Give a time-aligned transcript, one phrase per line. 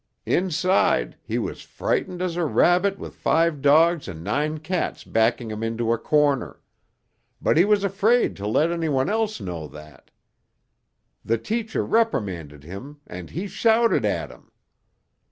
[0.25, 5.61] Inside, he was frightened as a rabbit with five dogs and nine cats backing him
[5.61, 6.59] into a corner,
[7.39, 10.09] but he was afraid to let anyone else know that.
[11.23, 14.51] The teacher reprimanded him and he shouted at him.